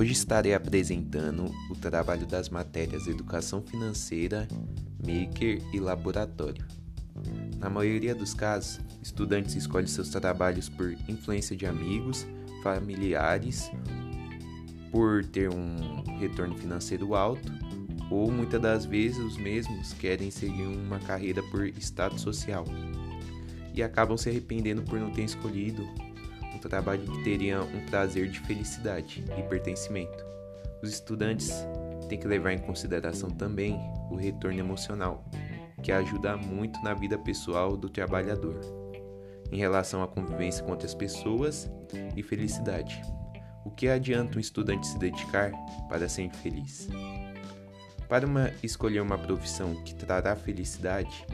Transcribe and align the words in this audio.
Hoje 0.00 0.12
estarei 0.12 0.54
apresentando 0.54 1.54
o 1.68 1.74
trabalho 1.74 2.26
das 2.26 2.48
matérias 2.48 3.06
Educação 3.06 3.60
Financeira, 3.60 4.48
Maker 4.98 5.60
e 5.74 5.78
Laboratório. 5.78 6.64
Na 7.58 7.68
maioria 7.68 8.14
dos 8.14 8.32
casos, 8.32 8.80
estudantes 9.02 9.54
escolhem 9.56 9.86
seus 9.86 10.08
trabalhos 10.08 10.70
por 10.70 10.90
influência 11.06 11.54
de 11.54 11.66
amigos, 11.66 12.26
familiares, 12.62 13.70
por 14.90 15.22
ter 15.22 15.50
um 15.50 16.02
retorno 16.18 16.56
financeiro 16.56 17.14
alto, 17.14 17.52
ou 18.10 18.32
muitas 18.32 18.62
das 18.62 18.86
vezes 18.86 19.18
os 19.18 19.36
mesmos 19.36 19.92
querem 19.92 20.30
seguir 20.30 20.62
uma 20.62 20.98
carreira 20.98 21.42
por 21.50 21.66
status 21.78 22.22
social 22.22 22.64
e 23.74 23.82
acabam 23.82 24.16
se 24.16 24.30
arrependendo 24.30 24.80
por 24.80 24.98
não 24.98 25.10
ter 25.10 25.24
escolhido 25.24 25.86
um 26.54 26.58
trabalho 26.58 27.02
que 27.02 27.24
teria 27.24 27.62
um 27.62 27.86
prazer 27.86 28.28
de 28.28 28.40
felicidade 28.40 29.24
e 29.38 29.42
pertencimento. 29.44 30.24
Os 30.82 30.90
estudantes 30.90 31.50
têm 32.08 32.18
que 32.18 32.26
levar 32.26 32.52
em 32.52 32.58
consideração 32.58 33.30
também 33.30 33.78
o 34.10 34.16
retorno 34.16 34.58
emocional, 34.58 35.24
que 35.82 35.92
ajuda 35.92 36.36
muito 36.36 36.82
na 36.82 36.94
vida 36.94 37.18
pessoal 37.18 37.76
do 37.76 37.88
trabalhador, 37.88 38.60
em 39.50 39.56
relação 39.56 40.02
à 40.02 40.08
convivência 40.08 40.64
com 40.64 40.70
outras 40.70 40.94
pessoas 40.94 41.70
e 42.16 42.22
felicidade. 42.22 43.00
O 43.64 43.70
que 43.70 43.88
adianta 43.88 44.38
um 44.38 44.40
estudante 44.40 44.86
se 44.86 44.98
dedicar 44.98 45.52
para 45.88 46.08
ser 46.08 46.30
feliz? 46.30 46.88
Para 48.08 48.26
uma, 48.26 48.50
escolher 48.62 49.00
uma 49.00 49.18
profissão 49.18 49.74
que 49.84 49.94
trará 49.94 50.34
felicidade, 50.34 51.26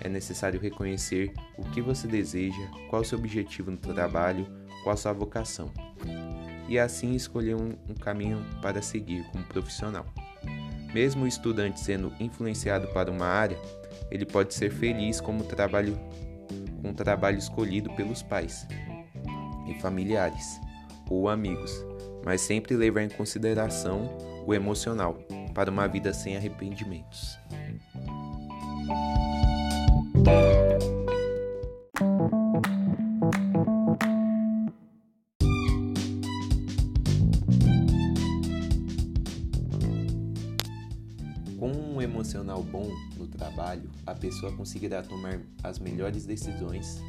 é 0.00 0.08
necessário 0.08 0.60
reconhecer 0.60 1.32
o 1.56 1.62
que 1.70 1.80
você 1.80 2.06
deseja, 2.06 2.68
qual 2.88 3.02
o 3.02 3.04
seu 3.04 3.18
objetivo 3.18 3.70
no 3.70 3.76
trabalho, 3.76 4.46
qual 4.82 4.94
a 4.94 4.96
sua 4.96 5.12
vocação, 5.12 5.70
e 6.68 6.78
assim 6.78 7.14
escolher 7.14 7.54
um, 7.54 7.72
um 7.88 7.94
caminho 7.94 8.44
para 8.60 8.82
seguir 8.82 9.24
como 9.30 9.44
profissional. 9.44 10.06
Mesmo 10.92 11.24
o 11.24 11.28
estudante 11.28 11.80
sendo 11.80 12.12
influenciado 12.20 12.88
para 12.88 13.10
uma 13.10 13.26
área, 13.26 13.58
ele 14.10 14.24
pode 14.24 14.54
ser 14.54 14.70
feliz 14.70 15.20
como 15.20 15.44
trabalho, 15.44 15.98
com 16.80 16.90
o 16.90 16.94
trabalho 16.94 17.38
escolhido 17.38 17.90
pelos 17.94 18.22
pais 18.22 18.66
e 19.66 19.74
familiares 19.80 20.60
ou 21.10 21.28
amigos, 21.28 21.84
mas 22.24 22.40
sempre 22.40 22.76
levar 22.76 23.02
em 23.02 23.08
consideração 23.08 24.16
o 24.46 24.54
emocional 24.54 25.18
para 25.52 25.70
uma 25.70 25.88
vida 25.88 26.12
sem 26.12 26.36
arrependimentos. 26.36 27.38
Com 41.58 41.70
um 41.70 42.00
emocional 42.00 42.62
bom 42.62 42.90
no 43.18 43.26
trabalho, 43.26 43.90
a 44.06 44.14
pessoa 44.14 44.50
conseguirá 44.52 45.02
tomar 45.02 45.40
as 45.62 45.78
melhores 45.78 46.24
decisões, 46.24 47.02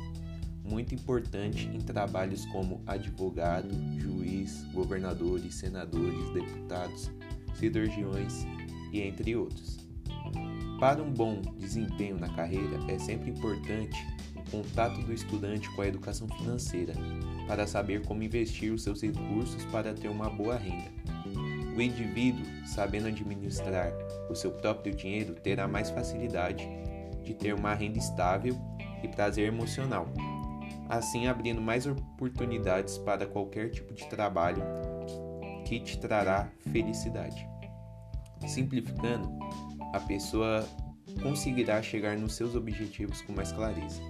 muito 0.64 0.94
importante 0.94 1.70
em 1.74 1.80
trabalhos 1.80 2.46
como 2.48 2.82
advogado, 2.86 3.70
juiz, 3.98 4.64
governadores, 4.74 5.56
senadores, 5.56 6.34
deputados, 6.34 7.10
cirurgiões 7.58 8.46
e 8.92 9.02
entre 9.02 9.36
outros. 9.36 9.85
Para 10.80 11.02
um 11.02 11.12
bom 11.12 11.42
desempenho 11.58 12.20
na 12.20 12.28
carreira, 12.30 12.80
é 12.90 13.00
sempre 13.00 13.32
importante 13.32 14.06
o 14.36 14.52
contato 14.52 15.02
do 15.02 15.14
estudante 15.14 15.70
com 15.74 15.82
a 15.82 15.88
educação 15.88 16.28
financeira, 16.28 16.94
para 17.48 17.66
saber 17.66 18.06
como 18.06 18.24
investir 18.24 18.74
os 18.74 18.84
seus 18.84 19.02
recursos 19.02 19.64
para 19.66 19.94
ter 19.94 20.10
uma 20.10 20.30
boa 20.30 20.58
renda. 20.58 20.92
O 21.76 21.82
indivíduo, 21.82 22.46
sabendo 22.66 23.08
administrar 23.08 23.92
o 24.30 24.36
seu 24.36 24.52
próprio 24.52 24.96
dinheiro, 24.96 25.34
terá 25.36 25.68
mais 25.68 25.90
facilidade 25.90 26.68
de 27.24 27.34
ter 27.34 27.54
uma 27.54 27.74
renda 27.74 27.98
estável 27.98 28.56
e 29.04 29.08
prazer 29.08 29.48
emocional, 29.48 30.08
assim 30.90 31.28
abrindo 31.28 31.62
mais 31.62 31.86
oportunidades 31.86 32.98
para 33.00 33.26
qualquer 33.26 33.72
tipo 33.72 33.94
de 33.94 34.08
trabalho 34.08 34.62
que 35.66 35.80
te 35.80 35.98
trará 35.98 36.50
felicidade. 36.72 37.48
Simplificando, 38.48 39.30
a 39.96 40.00
pessoa 40.02 40.68
conseguirá 41.24 41.82
chegar 41.82 42.18
nos 42.18 42.36
seus 42.36 42.54
objetivos 42.54 43.22
com 43.22 43.32
mais 43.32 43.54
clareza. 43.54 44.02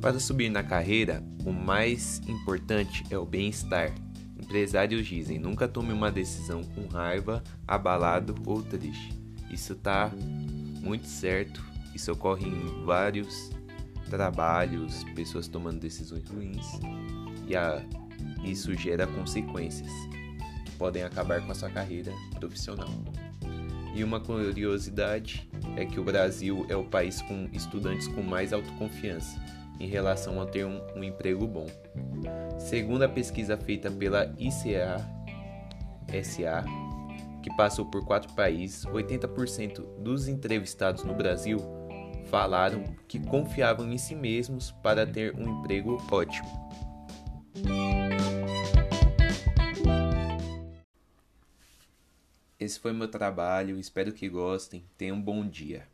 Para 0.00 0.20
subir 0.20 0.48
na 0.48 0.62
carreira, 0.62 1.24
o 1.44 1.50
mais 1.50 2.20
importante 2.28 3.02
é 3.10 3.18
o 3.18 3.26
bem-estar. 3.26 3.92
Empresários 4.40 5.04
dizem: 5.08 5.40
nunca 5.40 5.66
tome 5.66 5.92
uma 5.92 6.12
decisão 6.12 6.62
com 6.62 6.86
raiva, 6.86 7.42
abalado 7.66 8.36
ou 8.46 8.62
triste. 8.62 9.12
Isso 9.50 9.72
está 9.72 10.12
muito 10.82 11.06
certo 11.06 11.73
isso 11.94 12.12
ocorre 12.12 12.46
em 12.46 12.84
vários 12.84 13.50
trabalhos, 14.10 15.04
pessoas 15.14 15.48
tomando 15.48 15.80
decisões 15.80 16.28
ruins 16.28 16.66
e 17.46 17.56
a, 17.56 17.82
isso 18.44 18.74
gera 18.74 19.06
consequências 19.06 19.90
que 20.64 20.72
podem 20.72 21.02
acabar 21.02 21.40
com 21.44 21.52
a 21.52 21.54
sua 21.54 21.70
carreira 21.70 22.12
profissional. 22.38 22.90
E 23.94 24.02
uma 24.02 24.18
curiosidade 24.18 25.48
é 25.76 25.84
que 25.84 26.00
o 26.00 26.04
Brasil 26.04 26.66
é 26.68 26.76
o 26.76 26.84
país 26.84 27.22
com 27.22 27.48
estudantes 27.52 28.08
com 28.08 28.22
mais 28.22 28.52
autoconfiança 28.52 29.40
em 29.78 29.86
relação 29.86 30.40
a 30.40 30.46
ter 30.46 30.64
um, 30.64 30.80
um 30.96 31.04
emprego 31.04 31.46
bom. 31.46 31.66
Segundo 32.58 33.02
a 33.02 33.08
pesquisa 33.08 33.56
feita 33.56 33.90
pela 33.90 34.34
ICA 34.38 34.96
SA, 36.22 36.64
que 37.42 37.54
passou 37.56 37.86
por 37.86 38.04
quatro 38.04 38.32
países, 38.34 38.84
80% 38.84 39.98
dos 39.98 40.28
entrevistados 40.28 41.04
no 41.04 41.14
Brasil 41.14 41.58
falaram 42.24 42.82
que 43.06 43.18
confiavam 43.18 43.92
em 43.92 43.98
si 43.98 44.14
mesmos 44.14 44.70
para 44.70 45.06
ter 45.06 45.34
um 45.36 45.60
emprego 45.60 46.02
ótimo. 46.10 46.48
Esse 52.58 52.80
foi 52.80 52.92
meu 52.92 53.08
trabalho, 53.08 53.78
espero 53.78 54.12
que 54.12 54.28
gostem. 54.28 54.84
Tenham 54.96 55.16
um 55.16 55.22
bom 55.22 55.46
dia. 55.46 55.86